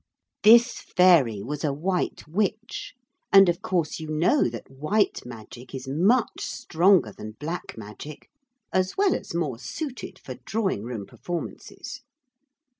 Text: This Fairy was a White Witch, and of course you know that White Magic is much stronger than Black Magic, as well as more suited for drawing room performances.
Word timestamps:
This 0.41 0.79
Fairy 0.97 1.43
was 1.43 1.63
a 1.63 1.71
White 1.71 2.27
Witch, 2.27 2.95
and 3.31 3.47
of 3.47 3.61
course 3.61 3.99
you 3.99 4.09
know 4.09 4.45
that 4.49 4.67
White 4.71 5.23
Magic 5.27 5.75
is 5.75 5.87
much 5.87 6.41
stronger 6.41 7.11
than 7.11 7.33
Black 7.39 7.77
Magic, 7.77 8.27
as 8.73 8.97
well 8.97 9.13
as 9.13 9.35
more 9.35 9.59
suited 9.59 10.17
for 10.17 10.39
drawing 10.43 10.81
room 10.85 11.05
performances. 11.05 12.01